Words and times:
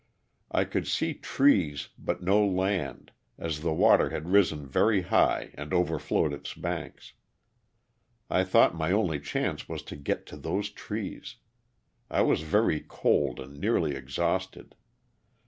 I 0.49 0.63
could 0.63 0.87
see 0.87 1.13
trees 1.13 1.89
but 1.95 2.23
no 2.23 2.43
land, 2.43 3.11
as 3.37 3.61
the 3.61 3.71
water 3.71 4.09
had 4.09 4.29
risen 4.31 4.65
very 4.65 5.03
high 5.03 5.51
and 5.53 5.71
overflowed 5.71 6.33
its 6.33 6.55
banks. 6.55 7.13
I 8.27 8.43
thought 8.43 8.73
my 8.73 8.91
only 8.91 9.19
chance 9.19 9.69
was 9.69 9.83
to 9.83 9.95
get 9.95 10.25
to 10.25 10.37
those 10.37 10.71
trees. 10.71 11.35
I 12.09 12.23
was 12.23 12.41
very 12.41 12.79
cold 12.79 13.39
and 13.39 13.59
nearly 13.59 13.93
exhausted. 13.95 14.73